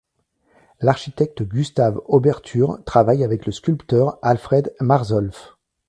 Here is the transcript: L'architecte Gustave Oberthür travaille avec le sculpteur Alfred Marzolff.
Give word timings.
L'architecte 0.79 1.43
Gustave 1.43 2.01
Oberthür 2.07 2.81
travaille 2.87 3.23
avec 3.23 3.45
le 3.45 3.51
sculpteur 3.51 4.17
Alfred 4.23 4.73
Marzolff. 4.79 5.55